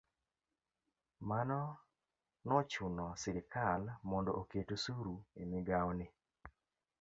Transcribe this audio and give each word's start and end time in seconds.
Mano 1.29 1.61
nochuno 2.47 3.05
sirikal 3.21 3.81
mondo 4.09 4.31
oket 4.41 4.67
osuru 4.75 5.15
e 5.41 5.41
migao 5.51 5.89
ni. 5.99 6.07